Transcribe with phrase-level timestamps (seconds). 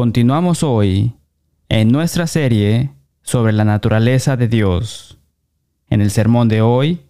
[0.00, 1.12] Continuamos hoy
[1.68, 5.18] en nuestra serie sobre la naturaleza de Dios.
[5.90, 7.02] En el sermón de hoy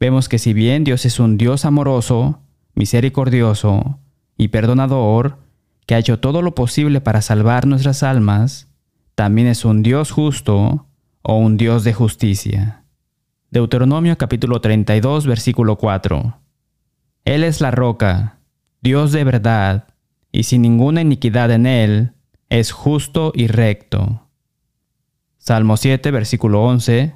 [0.00, 2.40] vemos que si bien Dios es un Dios amoroso,
[2.74, 4.00] misericordioso
[4.38, 5.36] y perdonador,
[5.84, 8.72] que ha hecho todo lo posible para salvar nuestras almas,
[9.14, 10.86] también es un Dios justo
[11.20, 12.84] o un Dios de justicia.
[13.50, 16.40] Deuteronomio capítulo 32 versículo 4.
[17.26, 18.38] Él es la roca,
[18.80, 19.88] Dios de verdad,
[20.32, 22.14] y sin ninguna iniquidad en él,
[22.48, 24.28] es justo y recto.
[25.38, 27.14] Salmo 7 versículo 11.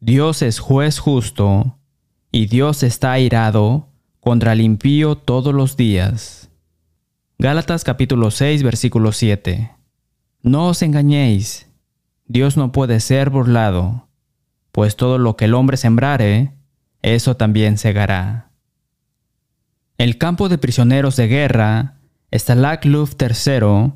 [0.00, 1.78] Dios es juez justo,
[2.32, 3.88] y Dios está airado
[4.20, 6.50] contra el impío todos los días.
[7.38, 9.72] Gálatas capítulo 6 versículo 7.
[10.42, 11.68] No os engañéis,
[12.26, 14.08] Dios no puede ser burlado,
[14.72, 16.54] pues todo lo que el hombre sembrare,
[17.02, 18.52] eso también segará.
[19.98, 22.00] El campo de prisioneros de guerra,
[22.32, 23.92] Stalag Luft III,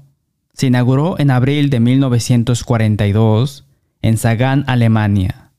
[0.55, 3.67] se inauguró en abril de 1942
[4.03, 5.51] en Sagan, Alemania.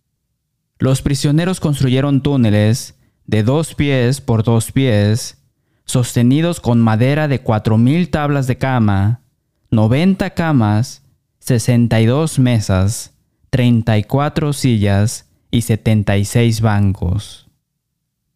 [0.80, 2.96] Los prisioneros construyeron túneles
[3.28, 5.38] de dos pies por dos pies,
[5.86, 9.22] sostenidos con madera de 4.000 tablas de cama,
[9.72, 11.04] 90 camas,
[11.40, 13.14] 62 mesas,
[13.50, 17.48] 34 sillas y 76 bancos.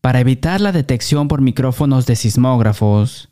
[0.02, 3.30] Para evitar la detección por micrófonos de sismógrafos,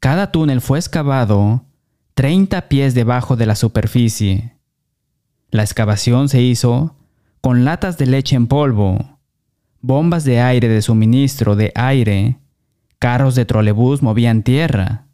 [0.00, 1.64] cada túnel fue excavado
[2.14, 4.56] 30 pies debajo de la superficie.
[5.50, 6.96] La excavación se hizo
[7.40, 9.18] con latas de leche en polvo,
[9.80, 12.38] bombas de aire de suministro de aire,
[12.98, 15.06] carros de trolebús movían tierra.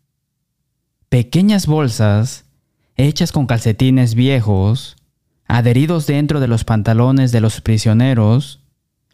[1.08, 2.44] Pequeñas bolsas,
[2.96, 4.96] hechas con calcetines viejos,
[5.46, 8.60] adheridos dentro de los pantalones de los prisioneros,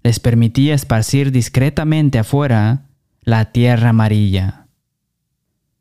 [0.02, 2.86] les permitía esparcir discretamente afuera
[3.22, 4.63] la tierra amarilla.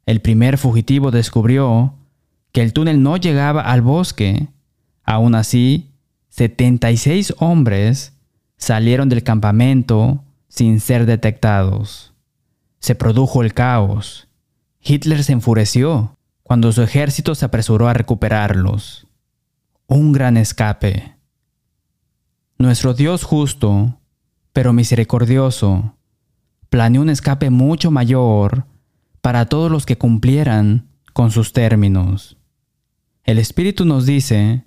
[0.05, 1.93] El primer fugitivo descubrió
[2.51, 4.47] que el túnel no llegaba al bosque.
[5.03, 5.91] Aún así,
[6.29, 8.13] 76 hombres
[8.57, 12.13] salieron del campamento sin ser detectados.
[12.79, 14.27] Se produjo el caos.
[14.81, 19.07] Hitler se enfureció cuando su ejército se apresuró a recuperarlos.
[19.87, 21.15] Un gran escape.
[22.57, 23.99] Nuestro Dios justo,
[24.51, 25.95] pero misericordioso,
[26.69, 28.65] planeó un escape mucho mayor
[29.23, 32.35] para todos los que cumplieran con sus términos.
[33.23, 34.65] El Espíritu nos dice,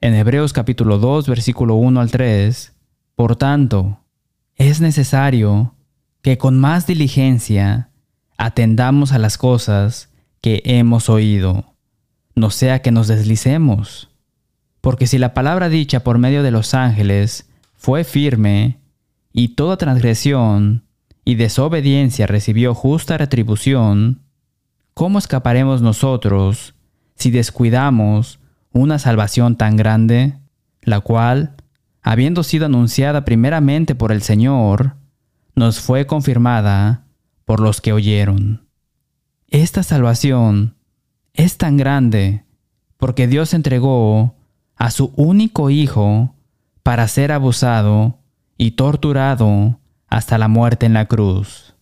[0.00, 2.72] en Hebreos capítulo 2, versículo 1 al 3,
[3.16, 4.04] Por tanto,
[4.54, 5.74] es necesario
[6.22, 7.90] que con más diligencia
[8.38, 11.74] atendamos a las cosas que hemos oído,
[12.36, 14.08] no sea que nos deslicemos.
[14.82, 18.78] Porque si la palabra dicha por medio de los ángeles fue firme,
[19.32, 20.85] y toda transgresión
[21.26, 24.22] y desobediencia recibió justa retribución,
[24.94, 26.74] ¿cómo escaparemos nosotros
[27.16, 28.38] si descuidamos
[28.72, 30.38] una salvación tan grande,
[30.82, 31.56] la cual,
[32.00, 34.94] habiendo sido anunciada primeramente por el Señor,
[35.56, 37.06] nos fue confirmada
[37.44, 38.68] por los que oyeron.
[39.48, 40.76] Esta salvación
[41.32, 42.44] es tan grande
[42.98, 44.36] porque Dios entregó
[44.76, 46.36] a su único Hijo
[46.84, 48.20] para ser abusado
[48.58, 51.74] y torturado hasta la muerte en la cruz.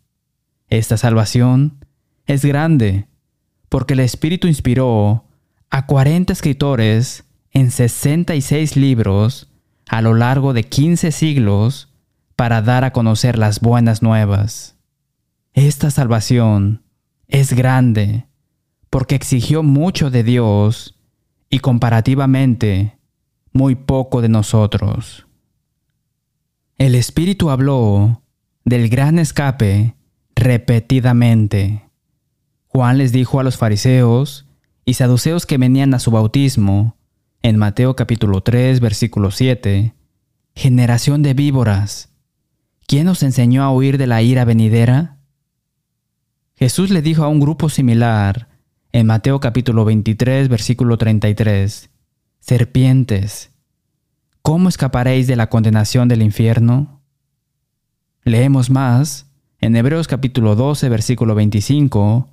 [0.68, 1.84] Esta salvación
[2.26, 3.06] es grande
[3.68, 5.24] porque el Espíritu inspiró
[5.70, 9.50] a 40 escritores en 66 libros
[9.88, 11.92] a lo largo de 15 siglos
[12.36, 14.76] para dar a conocer las buenas nuevas.
[15.52, 16.82] Esta salvación
[17.28, 18.26] es grande
[18.90, 20.96] porque exigió mucho de Dios
[21.50, 22.98] y comparativamente
[23.52, 25.23] muy poco de nosotros.
[26.84, 28.20] El Espíritu habló
[28.66, 29.94] del gran escape
[30.36, 31.88] repetidamente.
[32.66, 34.44] Juan les dijo a los fariseos
[34.84, 36.98] y saduceos que venían a su bautismo,
[37.40, 39.94] en Mateo capítulo 3, versículo 7,
[40.54, 42.12] generación de víboras,
[42.86, 45.16] ¿quién os enseñó a huir de la ira venidera?
[46.54, 48.48] Jesús le dijo a un grupo similar,
[48.92, 51.88] en Mateo capítulo 23, versículo 33,
[52.40, 53.53] Serpientes,
[54.44, 57.00] ¿cómo escaparéis de la condenación del infierno?
[58.25, 62.29] Leemos más, en Hebreos capítulo 12, versículo 25,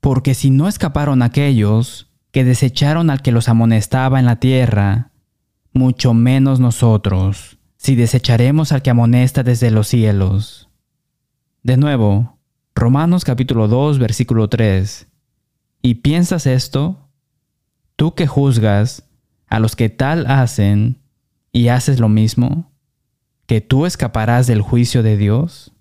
[0.00, 5.10] porque si no escaparon aquellos que desecharon al que los amonestaba en la tierra,
[5.72, 10.68] mucho menos nosotros, si desecharemos al que amonesta desde los cielos.
[11.64, 12.38] De nuevo,
[12.76, 15.08] Romanos capítulo 2, versículo 3.
[15.82, 17.08] ¿Y piensas esto?
[17.96, 19.08] Tú que juzgas
[19.48, 20.98] a los que tal hacen
[21.52, 22.72] y haces lo mismo,
[23.46, 25.72] que tú escaparás del juicio de Dios?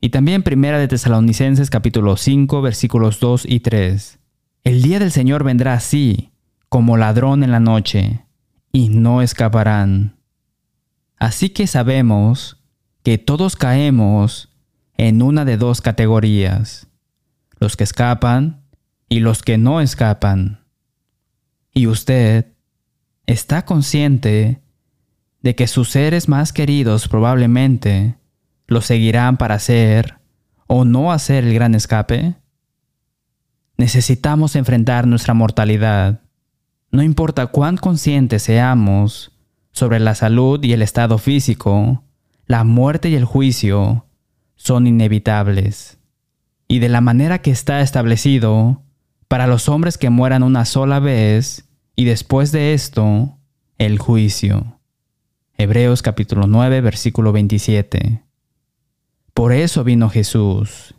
[0.00, 4.18] Y también Primera de Tesalonicenses capítulo 5 versículos 2 y 3.
[4.64, 6.30] El día del Señor vendrá así,
[6.68, 8.24] como ladrón en la noche,
[8.72, 10.16] y no escaparán.
[11.18, 12.62] Así que sabemos
[13.02, 14.48] que todos caemos
[14.96, 16.86] en una de dos categorías,
[17.58, 18.62] los que escapan
[19.08, 20.64] y los que no escapan.
[21.72, 22.49] Y usted
[23.30, 24.60] está consciente
[25.40, 28.16] de que sus seres más queridos probablemente
[28.66, 30.18] lo seguirán para hacer
[30.66, 32.34] o no hacer el gran escape?
[33.76, 36.22] Necesitamos enfrentar nuestra mortalidad.
[36.90, 39.32] No importa cuán conscientes seamos
[39.70, 42.02] sobre la salud y el estado físico,
[42.46, 44.06] la muerte y el juicio
[44.56, 45.98] son inevitables.
[46.66, 48.82] Y de la manera que está establecido,
[49.28, 51.69] para los hombres que mueran una sola vez,
[52.00, 53.36] y después de esto,
[53.76, 54.80] el juicio.
[55.58, 58.22] Hebreos capítulo 9, versículo 27.
[59.34, 60.94] Por eso vino Jesús.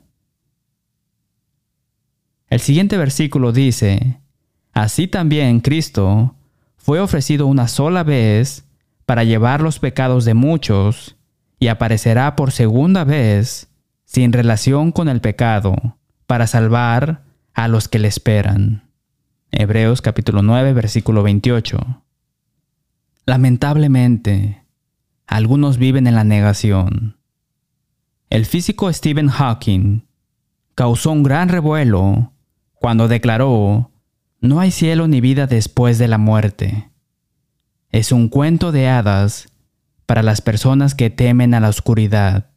[2.50, 4.20] El siguiente versículo dice,
[4.74, 6.36] Así también Cristo
[6.78, 8.66] fue ofrecido una sola vez
[9.08, 11.16] para llevar los pecados de muchos
[11.58, 13.72] y aparecerá por segunda vez
[14.06, 15.98] sin relación con el pecado
[16.28, 17.24] para salvar
[17.56, 18.91] a los que le esperan.
[19.52, 22.04] Hebreos capítulo 9 versículo 28.
[23.26, 24.64] Lamentablemente,
[25.28, 27.18] algunos viven en la negación.
[28.30, 30.04] El físico Stephen Hawking
[30.74, 32.32] causó un gran revuelo
[32.76, 33.92] cuando declaró,
[34.40, 36.90] no hay cielo ni vida después de la muerte.
[37.90, 39.50] Es un cuento de hadas
[40.06, 42.52] para las personas que temen a la oscuridad.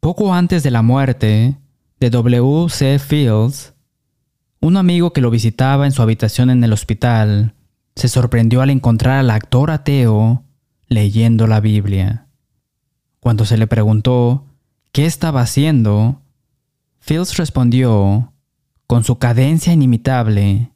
[0.00, 1.58] Poco antes de la muerte
[2.00, 2.68] de W.
[2.70, 2.98] C.
[2.98, 3.74] Fields,
[4.60, 7.54] un amigo que lo visitaba en su habitación en el hospital
[7.94, 10.44] se sorprendió al encontrar al actor ateo
[10.88, 12.26] leyendo la Biblia.
[13.20, 14.46] Cuando se le preguntó
[14.92, 16.22] qué estaba haciendo,
[17.00, 18.32] Fields respondió,
[18.86, 20.72] con su cadencia inimitable,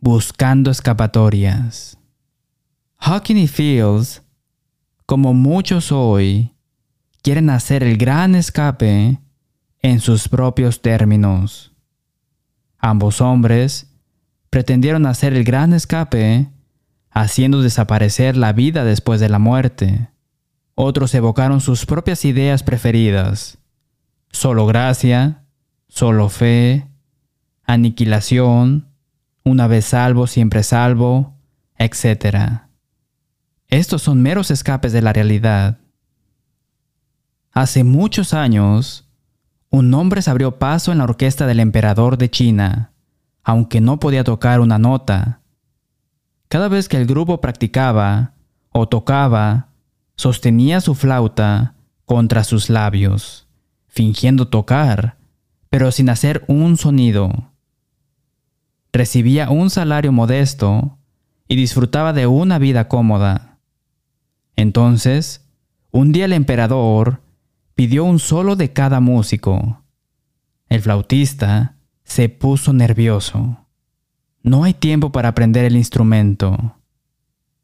[0.00, 1.98] buscando escapatorias.
[2.98, 4.22] Hawking y Fields,
[5.06, 6.54] como muchos hoy,
[7.22, 9.18] quieren hacer el gran escape
[9.82, 11.69] en sus propios términos.
[12.80, 13.92] Ambos hombres
[14.48, 16.48] pretendieron hacer el gran escape
[17.10, 20.08] haciendo desaparecer la vida después de la muerte.
[20.74, 23.58] Otros evocaron sus propias ideas preferidas.
[24.30, 25.44] Solo gracia,
[25.88, 26.88] solo fe,
[27.64, 28.88] aniquilación,
[29.44, 31.36] una vez salvo, siempre salvo,
[31.76, 32.62] etc.
[33.68, 35.78] Estos son meros escapes de la realidad.
[37.52, 39.09] Hace muchos años,
[39.70, 42.92] un hombre se abrió paso en la orquesta del emperador de China,
[43.44, 45.40] aunque no podía tocar una nota.
[46.48, 48.34] Cada vez que el grupo practicaba
[48.72, 49.68] o tocaba,
[50.16, 51.74] sostenía su flauta
[52.04, 53.46] contra sus labios,
[53.86, 55.16] fingiendo tocar,
[55.70, 57.52] pero sin hacer un sonido.
[58.92, 60.98] Recibía un salario modesto
[61.46, 63.58] y disfrutaba de una vida cómoda.
[64.56, 65.46] Entonces,
[65.92, 67.22] un día el emperador
[67.80, 69.82] pidió un solo de cada músico.
[70.68, 73.64] El flautista se puso nervioso.
[74.42, 76.76] No hay tiempo para aprender el instrumento.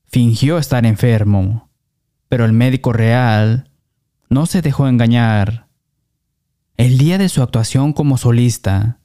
[0.06, 1.68] Fingió estar enfermo
[2.30, 3.70] pero el médico real
[4.30, 5.68] no se dejó engañar.
[6.78, 9.00] El día de su actuación como solista,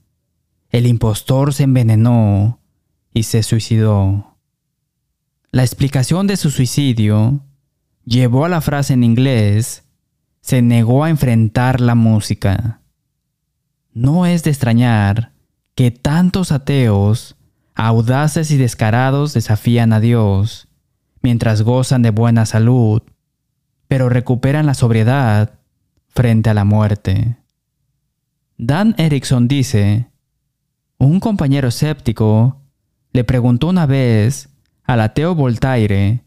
[0.69, 2.62] el impostor se envenenó
[3.13, 4.38] y se suicidó.
[5.51, 7.44] La explicación de su suicidio
[8.06, 9.84] llevó a la frase en inglés,
[10.41, 12.81] se negó a enfrentar la música.
[13.93, 15.31] No es de extrañar
[15.75, 17.36] que tantos ateos,
[17.75, 20.67] audaces y descarados desafían a Dios,
[21.21, 23.03] mientras gozan de buena salud
[23.91, 25.60] pero recuperan la sobriedad
[26.07, 27.36] frente a la muerte.
[28.57, 30.07] Dan Erickson dice,
[30.98, 32.62] un compañero escéptico
[33.12, 34.48] le preguntó una vez
[34.86, 36.24] al ateo Voltaire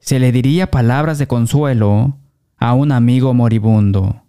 [0.00, 2.18] si le diría palabras de consuelo
[2.56, 4.22] a un amigo moribundo.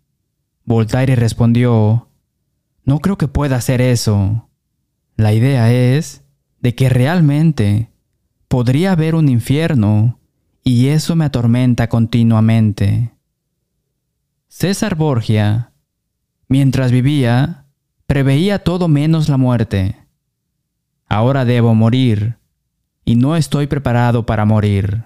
[0.66, 2.10] Voltaire respondió,
[2.84, 4.50] no creo que pueda hacer eso.
[5.16, 6.24] La idea es
[6.60, 7.92] de que realmente
[8.48, 10.20] podría haber un infierno
[10.64, 13.14] y eso me atormenta continuamente.
[14.48, 15.72] César Borgia,
[16.48, 17.66] mientras vivía,
[18.06, 19.96] preveía todo menos la muerte.
[21.08, 22.38] Ahora debo morir,
[23.06, 25.06] y no estoy preparado para morir.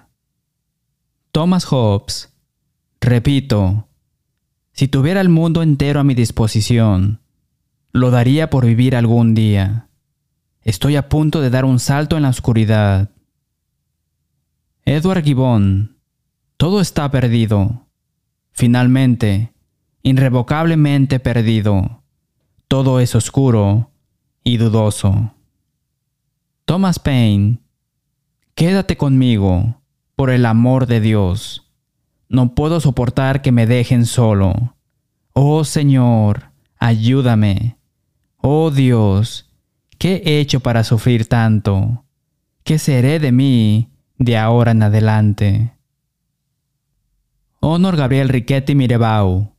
[1.30, 2.31] Thomas Hobbes,
[3.02, 3.88] repito,
[4.72, 7.20] si tuviera el mundo entero a mi disposición,
[7.92, 9.88] lo daría por vivir algún día.
[10.62, 13.10] Estoy a punto de dar un salto en la oscuridad.
[14.84, 15.98] Edward Gibbon,
[16.56, 17.86] todo está perdido.
[18.52, 19.52] Finalmente,
[20.02, 22.02] irrevocablemente perdido.
[22.68, 23.90] Todo es oscuro
[24.44, 25.34] y dudoso.
[26.64, 27.58] Thomas Paine,
[28.54, 29.82] quédate conmigo,
[30.14, 31.71] por el amor de Dios.
[32.32, 34.74] No puedo soportar que me dejen solo.
[35.34, 36.44] Oh Señor,
[36.78, 37.76] ayúdame.
[38.38, 39.52] Oh Dios,
[39.98, 42.06] ¿qué he hecho para sufrir tanto?
[42.64, 45.74] ¿Qué seré de mí de ahora en adelante?
[47.60, 49.52] Honor Gabriel Riquetti Mirebau,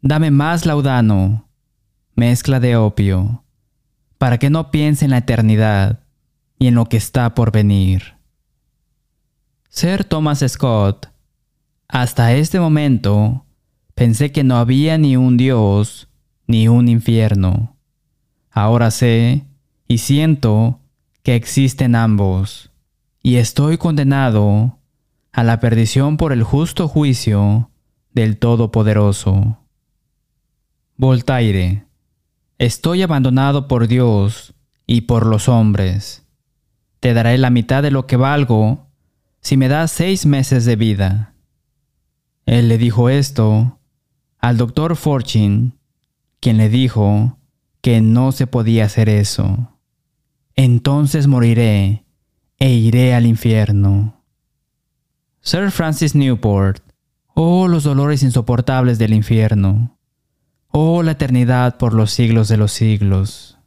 [0.00, 1.50] dame más laudano,
[2.14, 3.44] mezcla de opio,
[4.16, 6.00] para que no piense en la eternidad
[6.58, 8.14] y en lo que está por venir.
[9.68, 11.09] Ser Thomas Scott,
[11.92, 13.44] hasta este momento
[13.94, 16.08] pensé que no había ni un Dios
[16.46, 17.76] ni un infierno.
[18.50, 19.44] Ahora sé
[19.88, 20.78] y siento
[21.24, 22.70] que existen ambos,
[23.22, 24.78] y estoy condenado
[25.32, 27.70] a la perdición por el justo juicio
[28.14, 29.58] del Todopoderoso.
[30.96, 31.86] Voltaire,
[32.58, 34.54] estoy abandonado por Dios
[34.86, 36.24] y por los hombres.
[37.00, 38.86] Te daré la mitad de lo que valgo
[39.40, 41.34] si me das seis meses de vida.
[42.50, 43.78] Él le dijo esto
[44.40, 45.70] al doctor Fortune,
[46.40, 47.38] quien le dijo
[47.80, 49.78] que no se podía hacer eso.
[50.56, 52.04] Entonces moriré
[52.58, 54.24] e iré al infierno.
[55.42, 56.82] Sir Francis Newport,
[57.34, 59.96] oh los dolores insoportables del infierno,
[60.70, 63.58] oh la eternidad por los siglos de los siglos.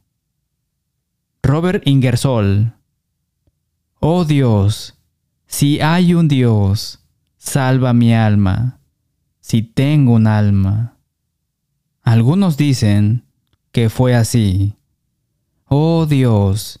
[1.42, 2.74] Robert Ingersoll,
[4.00, 4.98] oh Dios,
[5.46, 7.03] si hay un Dios,
[7.44, 8.80] salva mi alma,
[9.38, 10.96] si tengo un alma.
[12.02, 13.24] Algunos dicen
[13.70, 14.76] que fue así.
[15.66, 16.80] Oh Dios,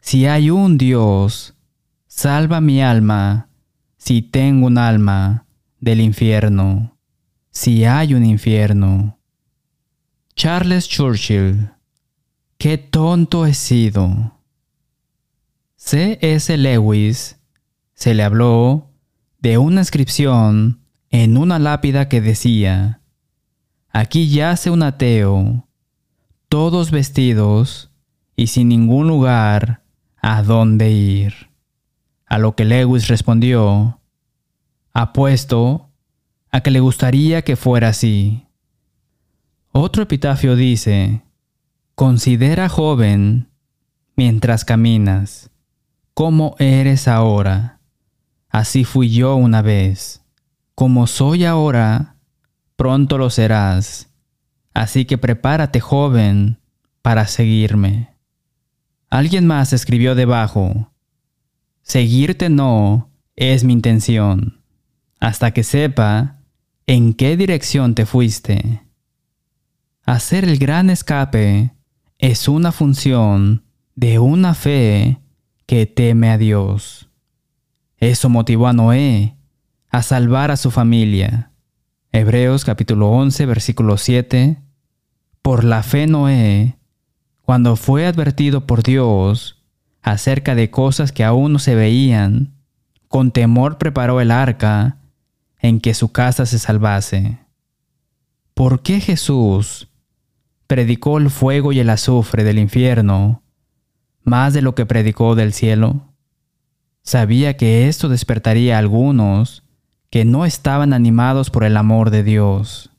[0.00, 1.54] si hay un Dios,
[2.06, 3.50] salva mi alma,
[3.98, 5.46] si tengo un alma
[5.78, 6.98] del infierno,
[7.50, 9.18] si hay un infierno.
[10.34, 11.70] Charles Churchill,
[12.56, 14.40] qué tonto he sido.
[15.76, 16.56] C.S.
[16.56, 17.38] Lewis
[17.94, 18.87] se le habló
[19.40, 20.80] de una inscripción
[21.10, 23.00] en una lápida que decía,
[23.90, 25.68] Aquí yace un ateo,
[26.48, 27.90] todos vestidos
[28.36, 29.82] y sin ningún lugar
[30.20, 31.50] a dónde ir.
[32.26, 34.00] A lo que Lewis respondió,
[34.92, 35.90] apuesto
[36.50, 38.46] a que le gustaría que fuera así.
[39.72, 41.22] Otro epitafio dice,
[41.94, 43.48] considera joven
[44.16, 45.50] mientras caminas,
[46.12, 47.77] como eres ahora
[48.48, 50.22] Así fui yo una vez.
[50.74, 52.16] Como soy ahora,
[52.76, 54.10] pronto lo serás.
[54.74, 56.60] Así que prepárate, joven,
[57.02, 58.14] para seguirme.
[59.10, 60.92] Alguien más escribió debajo,
[61.88, 64.60] Seguirte no es mi intención,
[65.20, 66.42] hasta que sepa
[66.86, 68.82] en qué dirección te fuiste.
[70.04, 71.72] Hacer el gran escape
[72.18, 73.64] es una función
[73.94, 75.18] de una fe
[75.64, 77.07] que teme a Dios.
[77.98, 79.36] Eso motivó a Noé
[79.90, 81.50] a salvar a su familia.
[82.12, 84.62] Hebreos capítulo 11 versículo 7.
[85.42, 86.78] Por la fe Noé,
[87.42, 89.64] cuando fue advertido por Dios
[90.00, 92.54] acerca de cosas que aún no se veían,
[93.08, 94.98] con temor preparó el arca
[95.58, 97.38] en que su casa se salvase.
[98.54, 99.88] ¿Por qué Jesús
[100.68, 103.42] predicó el fuego y el azufre del infierno
[104.22, 106.07] más de lo que predicó del cielo?
[107.08, 109.62] Sabía que esto despertaría a algunos
[110.10, 112.90] que no estaban animados por el amor de Dios.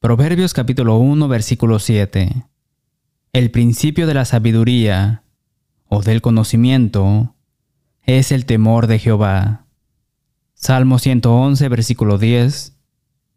[0.00, 2.44] Proverbios capítulo 1 versículo 7.
[3.32, 5.22] El principio de la sabiduría
[5.86, 7.36] o del conocimiento
[8.02, 9.66] es el temor de Jehová.
[10.54, 12.76] Salmo 111 versículo 10.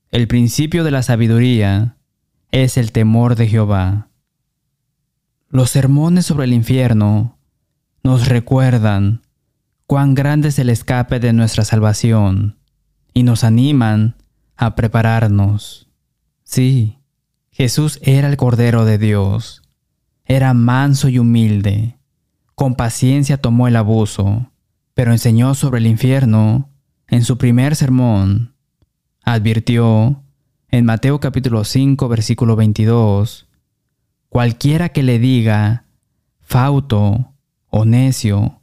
[0.09, 1.97] El principio de la sabiduría
[2.49, 4.09] es el temor de Jehová.
[5.49, 7.37] Los sermones sobre el infierno
[8.01, 9.21] nos recuerdan
[9.87, 12.59] cuán grande es el escape de nuestra salvación
[13.13, 14.15] y nos animan
[14.57, 15.87] a prepararnos.
[16.43, 16.99] Sí,
[17.51, 19.63] Jesús era el Cordero de Dios,
[20.25, 21.97] era manso y humilde,
[22.53, 24.51] con paciencia tomó el abuso,
[24.93, 26.69] pero enseñó sobre el infierno
[27.07, 28.55] en su primer sermón.
[29.23, 30.21] Advirtió
[30.69, 33.47] en Mateo capítulo 5 versículo 22,
[34.27, 35.85] cualquiera que le diga
[36.41, 37.33] fauto
[37.69, 38.56] o necio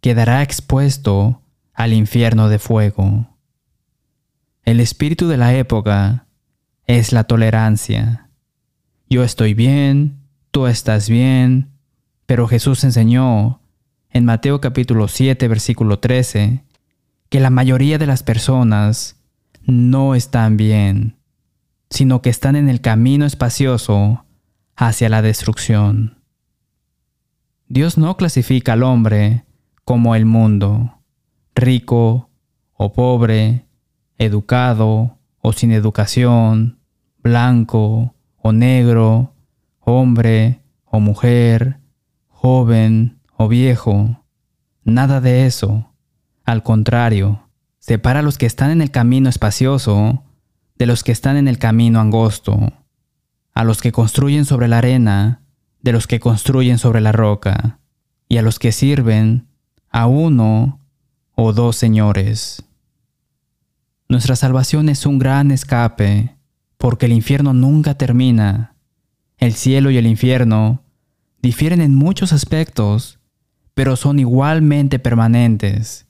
[0.00, 1.42] quedará expuesto
[1.74, 3.36] al infierno de fuego.
[4.64, 6.26] El espíritu de la época
[6.86, 8.28] es la tolerancia.
[9.08, 11.70] Yo estoy bien, tú estás bien,
[12.26, 13.60] pero Jesús enseñó
[14.10, 16.64] en Mateo capítulo 7 versículo 13
[17.28, 19.16] que la mayoría de las personas
[19.62, 21.16] no están bien,
[21.90, 24.24] sino que están en el camino espacioso
[24.76, 26.18] hacia la destrucción.
[27.68, 29.44] Dios no clasifica al hombre
[29.90, 31.00] como el mundo,
[31.52, 32.30] rico
[32.74, 33.66] o pobre,
[34.18, 36.78] educado o sin educación,
[37.24, 39.34] blanco o negro,
[39.80, 41.80] hombre o mujer,
[42.28, 44.22] joven o viejo.
[44.84, 45.92] Nada de eso.
[46.44, 47.48] Al contrario,
[47.80, 50.22] separa a los que están en el camino espacioso
[50.78, 52.74] de los que están en el camino angosto,
[53.54, 55.42] a los que construyen sobre la arena
[55.82, 57.80] de los que construyen sobre la roca,
[58.28, 59.49] y a los que sirven
[59.90, 60.80] a uno
[61.34, 62.62] o dos señores.
[64.08, 66.36] Nuestra salvación es un gran escape,
[66.78, 68.74] porque el infierno nunca termina.
[69.38, 70.82] El cielo y el infierno
[71.42, 73.18] difieren en muchos aspectos,
[73.74, 76.06] pero son igualmente permanentes.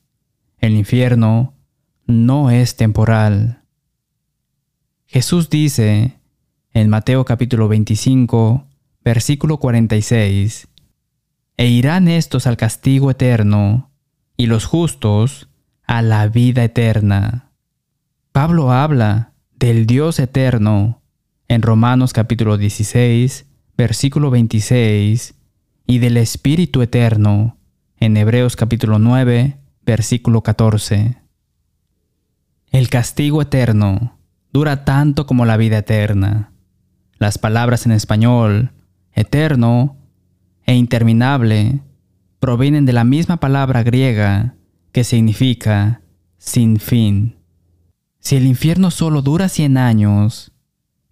[0.58, 1.54] El infierno
[2.06, 3.62] no es temporal.
[5.06, 6.18] Jesús dice
[6.72, 8.66] en Mateo capítulo 25,
[9.04, 10.68] versículo 46,
[11.61, 13.90] E irán estos al castigo eterno,
[14.38, 15.50] y los justos
[15.87, 17.50] a la vida eterna.
[18.33, 21.02] Pablo habla del Dios eterno
[21.49, 23.45] en Romanos capítulo 16,
[23.76, 25.35] versículo 26,
[25.87, 27.59] y del Espíritu eterno
[27.99, 31.19] en Hebreos capítulo 9, versículo 14.
[32.71, 34.19] El castigo eterno
[34.50, 36.52] dura tanto como la vida eterna.
[37.19, 38.73] Las palabras en español
[39.12, 40.00] eterno
[40.70, 41.80] e interminable
[42.38, 44.54] provienen de la misma palabra griega
[44.92, 46.00] que significa
[46.38, 47.38] sin fin.
[48.20, 50.52] Si el infierno solo dura cien años,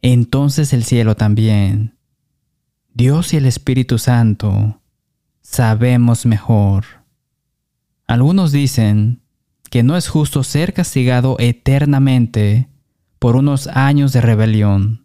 [0.00, 1.98] entonces el cielo también.
[2.94, 4.80] Dios y el Espíritu Santo
[5.40, 6.84] sabemos mejor.
[8.06, 9.22] Algunos dicen
[9.70, 12.68] que no es justo ser castigado eternamente
[13.18, 15.04] por unos años de rebelión.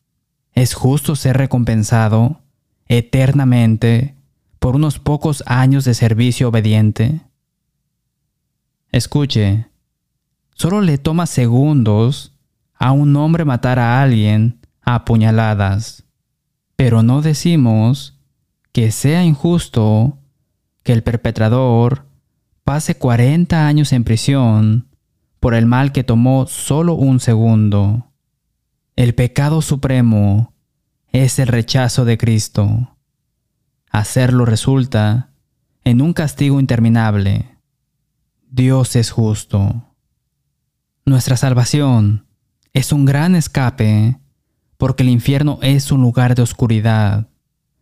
[0.52, 2.44] Es justo ser recompensado
[2.88, 4.16] eternamente
[4.64, 7.20] por unos pocos años de servicio obediente?
[8.94, 9.68] Escuche,
[10.56, 12.32] solo le toma segundos
[12.74, 16.06] a un hombre matar a alguien a puñaladas,
[16.78, 18.18] pero no decimos
[18.72, 20.18] que sea injusto
[20.84, 22.06] que el perpetrador
[22.64, 24.88] pase 40 años en prisión
[25.42, 28.14] por el mal que tomó solo un segundo.
[28.96, 30.54] El pecado supremo
[31.12, 32.93] es el rechazo de Cristo.
[33.94, 35.30] Hacerlo resulta
[35.84, 37.60] en un castigo interminable.
[38.50, 39.86] Dios es justo.
[41.06, 42.26] Nuestra salvación
[42.74, 44.20] es un gran escape
[44.78, 47.30] porque el infierno es un lugar de oscuridad.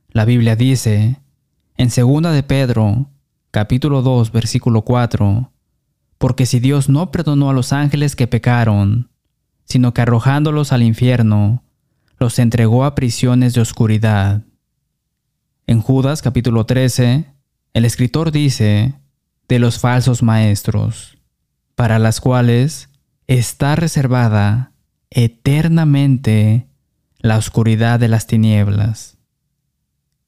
[0.09, 1.21] La Biblia dice
[1.77, 3.09] en 2 de Pedro,
[3.51, 5.53] capítulo 2, versículo 4,
[6.17, 9.09] porque si Dios no perdonó a los ángeles que pecaron,
[9.63, 11.63] sino que arrojándolos al infierno,
[12.19, 14.43] los entregó a prisiones de oscuridad.
[15.71, 17.33] En Judas capítulo 13,
[17.73, 18.93] el escritor dice
[19.47, 21.17] de los falsos maestros,
[21.75, 22.89] para las cuales
[23.27, 24.73] está reservada
[25.11, 26.67] eternamente
[27.19, 29.17] la oscuridad de las tinieblas.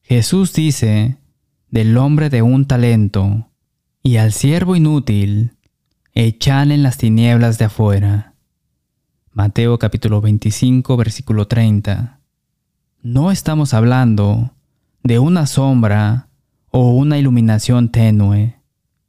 [0.02, 1.18] Jesús dice
[1.70, 3.50] del hombre de un talento,
[4.02, 5.58] y al siervo inútil,
[6.14, 8.36] echan en las tinieblas de afuera.
[9.34, 12.22] Mateo capítulo 25, versículo 30.
[13.02, 14.53] No estamos hablando
[15.04, 16.30] de una sombra
[16.72, 18.56] o una iluminación tenue,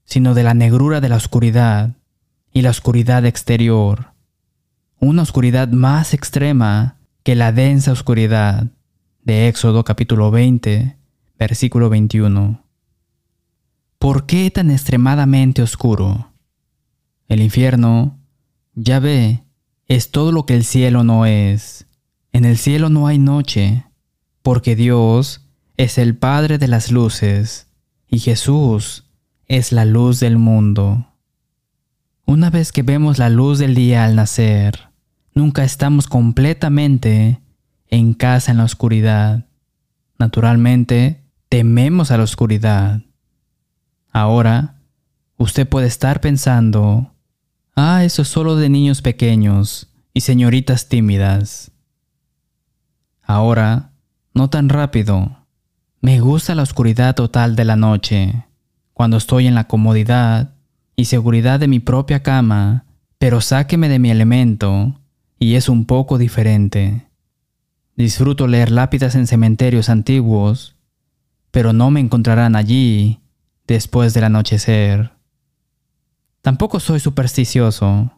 [0.05, 1.97] sino de la negrura de la oscuridad
[2.53, 4.13] y la oscuridad exterior,
[4.99, 8.67] una oscuridad más extrema que la densa oscuridad
[9.23, 10.97] de Éxodo capítulo 20,
[11.39, 12.65] versículo 21.
[13.99, 16.33] ¿Por qué tan extremadamente oscuro?
[17.29, 18.19] El infierno,
[18.75, 19.45] ya ve,
[19.87, 21.87] es todo lo que el cielo no es.
[22.33, 23.85] En el cielo no hay noche,
[24.43, 25.44] porque Dios
[25.77, 27.69] es el Padre de las luces
[28.09, 29.11] y Jesús
[29.47, 31.09] es la luz del mundo.
[32.27, 34.89] Una vez que vemos la luz del día al nacer,
[35.35, 37.41] nunca estamos completamente
[37.89, 39.47] en casa en la oscuridad.
[40.19, 43.03] Naturalmente, tememos a la oscuridad.
[44.11, 44.81] Ahora,
[45.37, 47.15] usted puede estar pensando,
[47.77, 51.73] Ah, eso es solo de niños pequeños y señoritas tímidas.
[53.23, 53.91] Ahora,
[54.33, 55.44] no tan rápido.
[56.05, 58.45] Me gusta la oscuridad total de la noche,
[58.93, 60.53] cuando estoy en la comodidad
[60.97, 62.85] y seguridad de mi propia cama,
[63.17, 65.01] pero sáqueme de mi elemento
[65.38, 67.09] y es un poco diferente.
[67.97, 70.77] Disfruto leer lápidas en cementerios antiguos,
[71.51, 73.23] pero no me encontrarán allí
[73.67, 75.12] después del anochecer.
[76.43, 78.12] Tampoco soy supersticioso.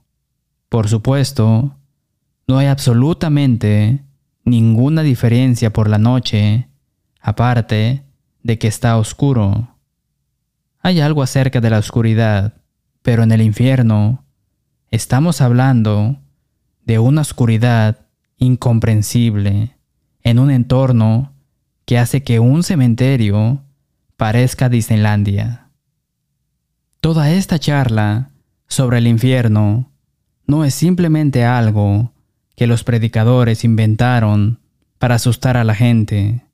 [0.68, 1.76] Por supuesto,
[2.48, 4.02] no hay absolutamente
[4.44, 6.65] ninguna diferencia por la noche,
[7.26, 8.04] aparte
[8.44, 9.76] de que está oscuro.
[10.78, 12.54] Hay algo acerca de la oscuridad,
[13.02, 14.24] pero en el infierno
[14.92, 16.20] estamos hablando
[16.84, 19.76] de una oscuridad incomprensible
[20.22, 21.32] en un entorno
[21.84, 23.64] que hace que un cementerio
[24.16, 25.70] parezca Disneylandia.
[27.00, 28.30] Toda esta charla
[28.68, 29.90] sobre el infierno
[30.46, 32.12] no es simplemente algo
[32.54, 34.60] que los predicadores inventaron
[34.98, 36.45] para asustar a la gente.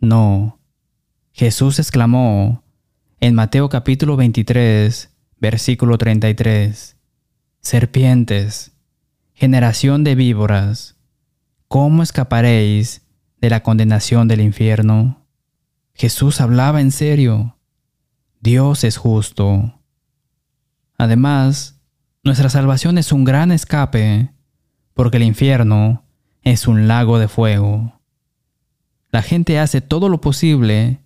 [0.00, 0.58] No.
[1.32, 2.62] Jesús exclamó
[3.20, 6.96] en Mateo capítulo 23, versículo 33,
[7.60, 8.72] Serpientes,
[9.32, 10.96] generación de víboras,
[11.68, 13.06] ¿cómo escaparéis
[13.40, 15.26] de la condenación del infierno?
[15.94, 17.56] Jesús hablaba en serio.
[18.40, 19.80] Dios es justo.
[20.98, 21.80] Además,
[22.22, 24.32] nuestra salvación es un gran escape,
[24.92, 26.04] porque el infierno
[26.42, 27.93] es un lago de fuego.
[29.14, 30.98] La gente hace todo lo posible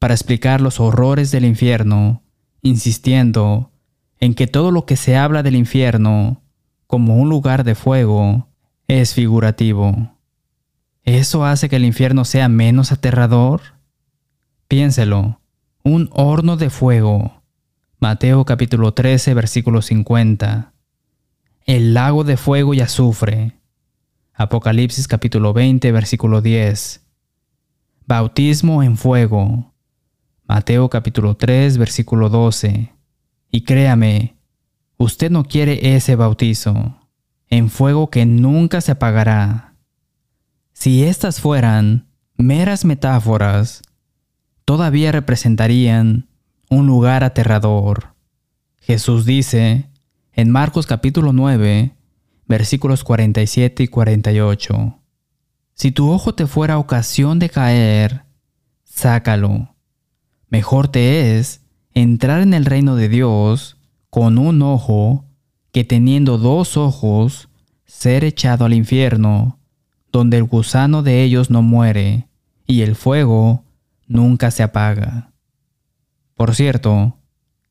[0.00, 2.24] para explicar los horrores del infierno,
[2.62, 3.70] insistiendo
[4.18, 6.42] en que todo lo que se habla del infierno
[6.88, 8.48] como un lugar de fuego
[8.88, 10.16] es figurativo.
[11.04, 13.60] ¿Eso hace que el infierno sea menos aterrador?
[14.66, 15.40] Piénselo,
[15.84, 17.44] un horno de fuego.
[18.00, 20.72] Mateo capítulo 13 versículo 50.
[21.66, 23.60] El lago de fuego y azufre.
[24.34, 27.04] Apocalipsis capítulo 20 versículo 10.
[28.08, 29.74] Bautismo en fuego.
[30.46, 32.90] Mateo capítulo 3 versículo 12.
[33.50, 34.38] Y créame,
[34.96, 36.96] usted no quiere ese bautizo,
[37.48, 39.74] en fuego que nunca se apagará.
[40.72, 43.82] Si estas fueran meras metáforas,
[44.64, 46.30] todavía representarían
[46.70, 48.14] un lugar aterrador.
[48.80, 49.90] Jesús dice
[50.32, 51.94] en Marcos capítulo 9,
[52.46, 54.97] versículos 47 y 48,
[55.78, 58.24] Si tu ojo te fuera ocasión de caer,
[58.82, 59.76] sácalo
[60.48, 61.62] Mejor te es
[61.94, 63.76] entrar en el reino de Dios
[64.10, 65.26] con un ojo
[65.70, 67.48] que teniendo dos ojos
[67.84, 69.60] ser echado al infierno,
[70.10, 72.26] donde el gusano de ellos no muere
[72.66, 73.62] y el fuego
[74.08, 75.30] nunca se apaga.
[76.34, 77.18] Por cierto,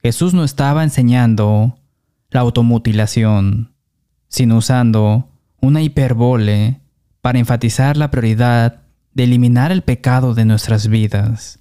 [0.02, 1.78] Jesús no estaba enseñando
[2.30, 3.74] la automutilación,
[4.30, 6.80] sino usando una hiperbole
[7.28, 11.60] para enfatizar la prioridad de eliminar el pecado de nuestras vidas.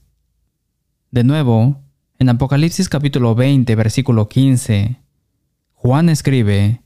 [1.10, 1.82] De nuevo,
[2.20, 5.00] en Apocalipsis capítulo 20, versículo 15,
[5.72, 6.82] Juan escribe,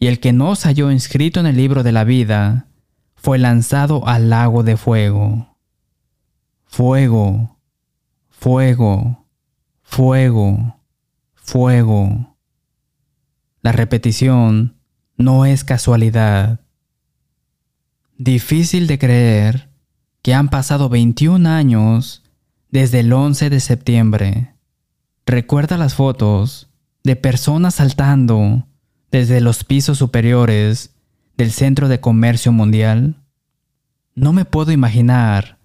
[0.00, 2.66] Y el que no se halló inscrito en el libro de la vida,
[3.14, 5.56] fue lanzado al lago de fuego.
[6.64, 7.60] Fuego,
[8.28, 9.24] fuego,
[9.82, 10.80] fuego,
[11.36, 12.36] fuego.
[13.62, 14.80] La repetición
[15.16, 16.63] no es casualidad.
[18.18, 19.70] Difícil de creer
[20.22, 22.22] que han pasado 21 años
[22.70, 24.54] desde el 11 de septiembre.
[25.26, 26.70] Recuerda las fotos
[27.02, 28.68] de personas saltando
[29.10, 30.94] desde los pisos superiores
[31.36, 33.20] del Centro de Comercio Mundial.
[34.14, 35.58] No me puedo imaginar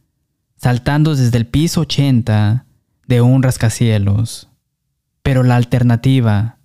[0.56, 2.66] saltando desde el piso 80
[3.06, 4.50] de un rascacielos,
[5.22, 6.58] pero la alternativa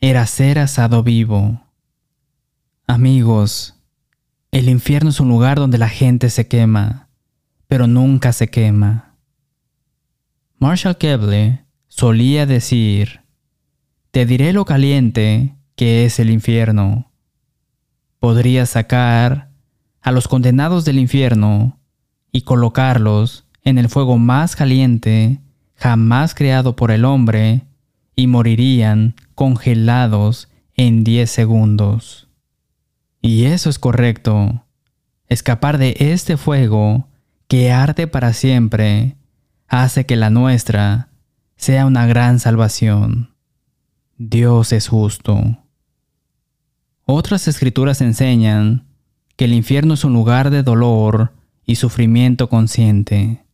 [0.00, 1.64] era ser asado vivo.
[2.86, 3.74] Amigos,
[4.52, 7.08] el infierno es un lugar donde la gente se quema,
[7.66, 9.16] pero nunca se quema.
[10.58, 13.22] Marshall Keble solía decir,
[14.10, 17.10] Te diré lo caliente que es el infierno.
[18.20, 19.50] Podrías sacar
[20.02, 21.80] a los condenados del infierno
[22.30, 25.40] y colocarlos en el fuego más caliente
[25.76, 27.62] jamás creado por el hombre
[28.14, 32.28] y morirían congelados en 10 segundos.
[33.22, 34.64] Y eso es correcto.
[35.28, 37.08] Escapar de este fuego
[37.46, 39.16] que arde para siempre
[39.68, 41.08] hace que la nuestra
[41.56, 43.34] sea una gran salvación.
[44.18, 45.58] Dios es justo.
[47.04, 48.86] Otras escrituras enseñan
[49.36, 51.32] que el infierno es un lugar de dolor
[51.64, 53.44] y sufrimiento consciente.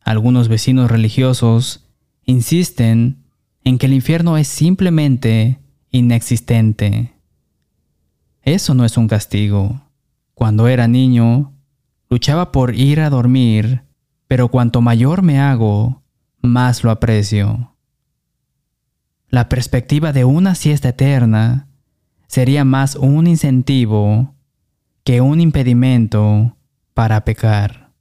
[0.00, 1.88] Algunos vecinos religiosos
[2.24, 3.24] insisten
[3.64, 5.58] en que el infierno es simplemente
[5.90, 7.12] inexistente.
[8.42, 9.80] Eso no es un castigo.
[10.34, 11.52] Cuando era niño,
[12.10, 13.82] luchaba por ir a dormir
[14.32, 16.02] pero cuanto mayor me hago,
[16.40, 17.76] más lo aprecio.
[19.28, 21.68] La perspectiva de una siesta eterna
[22.28, 24.34] sería más un incentivo
[25.04, 26.56] que un impedimento
[26.94, 27.92] para pecar.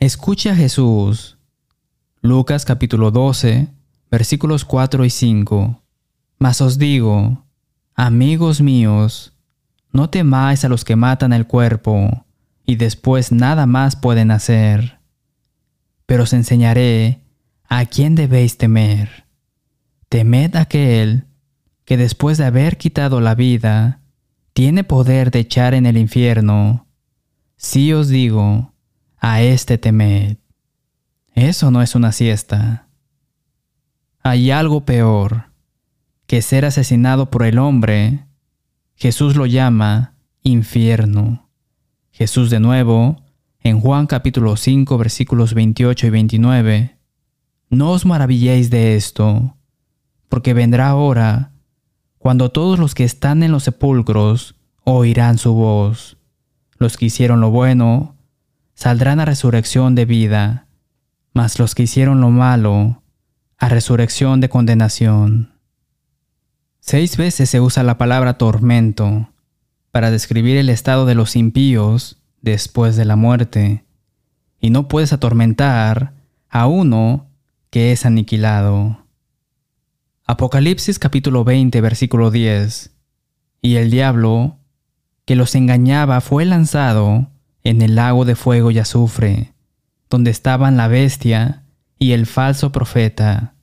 [0.00, 1.38] Escucha a Jesús.
[2.20, 3.68] Lucas capítulo 12,
[4.10, 5.80] versículos 4 y 5.
[6.40, 7.43] Mas os digo,
[7.94, 9.32] amigos míos,
[9.92, 12.26] no temáis a los que matan el cuerpo
[12.66, 15.04] y después nada más pueden hacer
[16.06, 17.20] pero os enseñaré
[17.68, 19.24] ¿a quién debéis temer?
[20.08, 21.26] Temed aquel
[21.84, 24.00] que después de haber quitado la vida,
[24.52, 26.86] tiene poder de echar en el infierno.
[27.56, 28.72] Si os digo,
[29.18, 30.36] a este temed.
[31.34, 32.86] Eso no es una siesta.
[34.22, 35.50] Hay algo peor
[36.34, 38.26] que ser asesinado por el hombre.
[38.96, 41.48] Jesús lo llama infierno.
[42.10, 43.22] Jesús de nuevo,
[43.60, 46.98] en Juan capítulo 5 versículos 28 y 29,
[47.70, 49.54] No os maravilléis de esto,
[50.28, 51.52] porque vendrá hora
[52.18, 56.16] cuando todos los que están en los sepulcros oirán su voz.
[56.78, 58.16] Los que hicieron lo bueno
[58.74, 60.66] saldrán a resurrección de vida,
[61.32, 63.04] mas los que hicieron lo malo
[63.56, 65.53] a resurrección de condenación.
[66.86, 69.30] Seis veces se usa la palabra tormento
[69.90, 73.86] para describir el estado de los impíos después de la muerte,
[74.60, 76.12] y no puedes atormentar
[76.50, 77.30] a uno
[77.70, 78.98] que es aniquilado.
[80.26, 82.90] Apocalipsis capítulo 20 versículo 10.
[83.62, 84.58] Y el diablo,
[85.24, 87.30] que los engañaba, fue lanzado
[87.62, 89.54] en el lago de fuego y azufre,
[90.10, 91.62] donde estaban la bestia
[91.98, 93.54] y el falso profeta,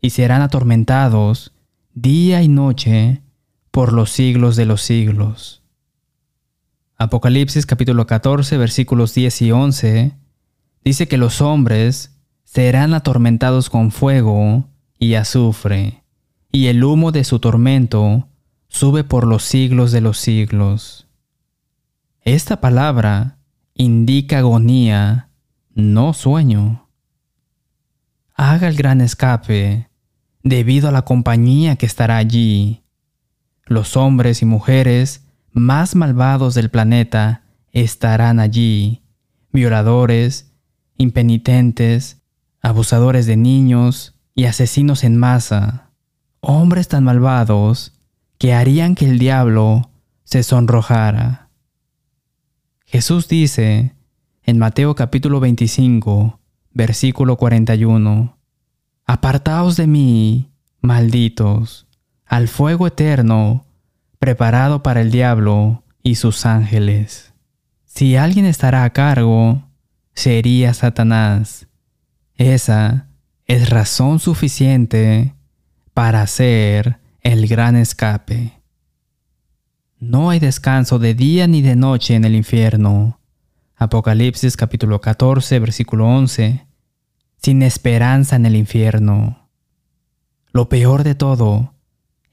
[0.00, 1.57] y serán atormentados
[2.02, 3.22] día y noche
[3.70, 5.62] por los siglos de los siglos.
[6.96, 10.12] Apocalipsis capítulo 14 versículos 10 y 11
[10.84, 16.04] dice que los hombres serán atormentados con fuego y azufre
[16.52, 18.28] y el humo de su tormento
[18.68, 21.08] sube por los siglos de los siglos.
[22.20, 23.38] Esta palabra
[23.74, 25.30] indica agonía,
[25.74, 26.88] no sueño.
[28.34, 29.87] Haga el gran escape
[30.48, 32.82] debido a la compañía que estará allí.
[33.64, 39.02] Los hombres y mujeres más malvados del planeta estarán allí,
[39.52, 40.52] violadores,
[40.96, 42.22] impenitentes,
[42.60, 45.88] abusadores de niños y asesinos en masa
[46.40, 47.92] hombres tan malvados
[48.38, 49.90] que harían que el diablo
[50.24, 51.50] se sonrojara.
[52.84, 53.94] Jesús dice
[54.44, 56.40] en Mateo capítulo 25,
[56.72, 58.37] versículo 41,
[59.10, 60.50] Apartaos de mí,
[60.82, 61.86] malditos,
[62.26, 63.64] al fuego eterno,
[64.18, 67.32] preparado para el diablo y sus ángeles.
[67.86, 69.62] Si alguien estará a cargo,
[70.12, 71.68] sería Satanás.
[72.34, 73.08] Esa
[73.46, 75.34] es razón suficiente
[75.94, 78.60] para hacer el gran escape.
[79.98, 83.18] No hay descanso de día ni de noche en el infierno.
[83.74, 86.67] Apocalipsis capítulo 14, versículo 11.
[87.42, 89.48] Sin esperanza en el infierno.
[90.52, 91.74] Lo peor de todo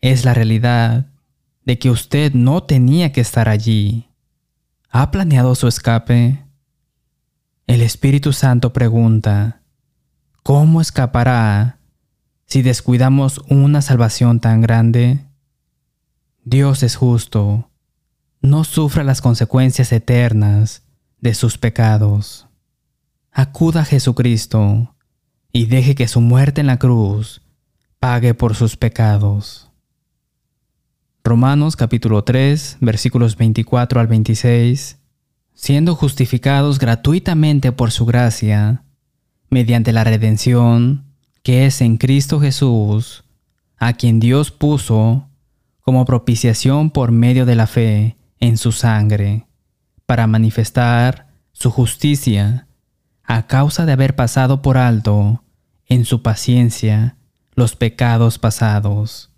[0.02, 1.08] es la realidad
[1.64, 4.10] de que usted no tenía que estar allí.
[4.90, 6.46] ¿Ha planeado su escape?
[7.68, 9.62] El Espíritu Santo pregunta,
[10.44, 11.80] ¿cómo escapará
[12.46, 15.26] si descuidamos una salvación tan grande?
[16.44, 17.72] Dios es justo,
[18.42, 20.84] no sufra las consecuencias eternas
[21.20, 22.48] de sus pecados.
[23.32, 24.95] Acuda a Jesucristo
[25.56, 27.42] y deje que su muerte en la cruz
[28.02, 29.72] pague por sus pecados.
[31.24, 34.98] Romanos capítulo 3 versículos 24 al 26
[35.54, 38.84] Siendo justificados gratuitamente por su gracia,
[39.50, 41.06] mediante la redención
[41.42, 43.24] que es en Cristo Jesús,
[43.78, 45.30] a quien Dios puso
[45.80, 49.48] como propiciación por medio de la fe en su sangre,
[50.06, 52.68] para manifestar su justicia
[53.24, 55.44] a causa de haber pasado por alto
[55.88, 57.18] en su paciencia
[57.54, 59.32] los pecados pasados,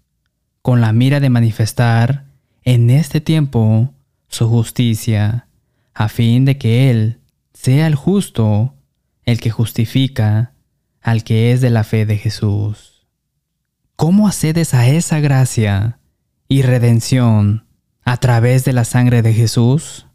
[0.61, 2.25] con la mira de manifestar
[2.63, 3.93] en este tiempo
[4.27, 5.47] su justicia,
[5.93, 7.21] a fin de que Él
[7.53, 8.75] sea el justo,
[9.23, 10.53] el que justifica
[11.01, 13.07] al que es de la fe de Jesús.
[13.95, 15.99] ¿Cómo accedes a esa gracia
[16.47, 17.65] y redención
[18.03, 20.05] a través de la sangre de Jesús?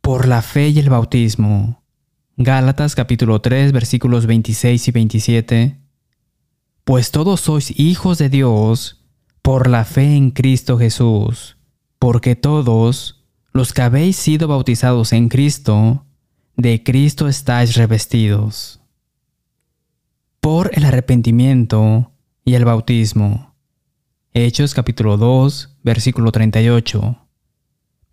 [0.00, 1.79] Por la fe y el bautismo.
[2.42, 5.80] Gálatas capítulo 3 versículos 26 y 27.
[6.84, 9.04] Pues todos sois hijos de Dios
[9.42, 11.58] por la fe en Cristo Jesús,
[11.98, 16.06] porque todos los que habéis sido bautizados en Cristo,
[16.56, 18.80] de Cristo estáis revestidos
[20.40, 22.10] por el arrepentimiento
[22.46, 23.54] y el bautismo.
[24.32, 27.18] Hechos capítulo 2, versículo 38.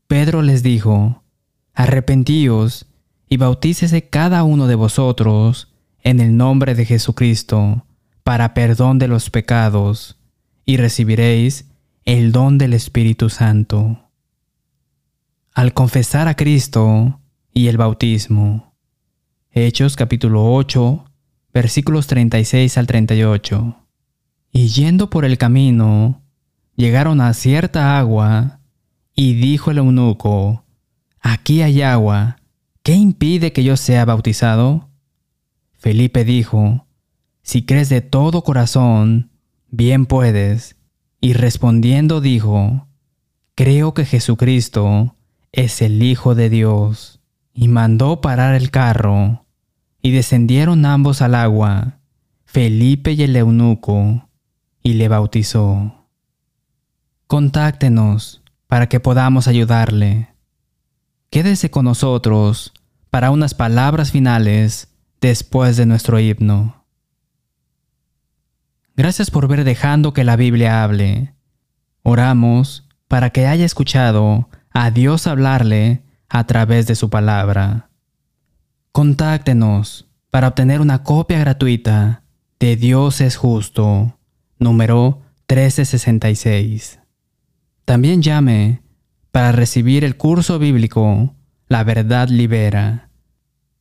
[0.07, 1.23] Pedro les dijo,
[1.73, 2.87] Arrepentíos
[3.29, 7.85] y bautícese cada uno de vosotros en el nombre de Jesucristo
[8.23, 10.17] para perdón de los pecados,
[10.65, 11.65] y recibiréis
[12.03, 14.09] el don del Espíritu Santo.
[15.53, 17.21] Al confesar a Cristo
[17.53, 18.75] y el bautismo.
[19.51, 21.05] Hechos capítulo 8,
[21.53, 23.77] versículos 36 al 38.
[24.51, 26.21] Y yendo por el camino,
[26.75, 28.59] llegaron a cierta agua,
[29.15, 30.65] y dijo el eunuco,
[31.21, 32.37] Aquí hay agua,
[32.87, 34.89] ¿qué impide que yo sea bautizado?
[35.77, 36.87] Felipe dijo,
[37.41, 39.29] Si crees de todo corazón,
[39.67, 40.77] bien puedes.
[41.19, 42.87] Y respondiendo dijo,
[43.55, 45.17] Creo que Jesucristo
[45.51, 47.19] es el Hijo de Dios.
[47.53, 49.45] Y mandó parar el carro,
[50.01, 51.99] y descendieron ambos al agua,
[52.45, 54.29] Felipe y el eunuco,
[54.81, 56.07] y le bautizó.
[57.25, 60.36] Contáctenos para que podamos ayudarle.
[61.29, 62.73] Quédese con nosotros
[63.09, 66.85] para unas palabras finales después de nuestro himno.
[68.95, 71.33] Gracias por ver dejando que la Biblia hable.
[72.01, 77.89] Oramos para que haya escuchado a Dios hablarle a través de su palabra.
[78.91, 82.23] Contáctenos para obtener una copia gratuita
[82.59, 84.17] de Dios es justo,
[84.59, 86.99] número 1366.
[87.85, 88.81] También llame
[89.37, 91.35] para recibir el curso bíblico
[91.67, 93.11] La verdad libera.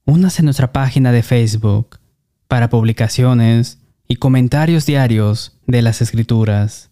[0.04, 1.98] Únase a nuestra página de Facebook
[2.46, 6.90] para publicaciones y comentarios diarios de las escrituras.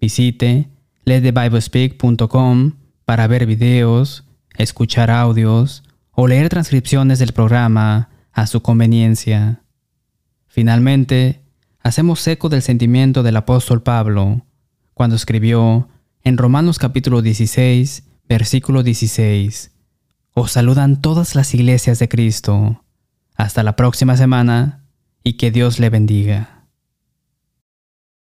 [0.00, 0.68] Visite
[1.04, 2.72] letthebiblespeak.com
[3.04, 4.24] para ver videos,
[4.58, 9.62] escuchar audios o leer transcripciones del programa a su conveniencia.
[10.48, 11.44] Finalmente,
[11.80, 14.44] hacemos eco del sentimiento del apóstol Pablo
[14.94, 15.88] cuando escribió
[16.22, 19.72] en Romanos capítulo 16, versículo 16.
[20.34, 22.84] Os saludan todas las iglesias de Cristo.
[23.36, 24.84] Hasta la próxima semana
[25.24, 26.59] y que Dios le bendiga.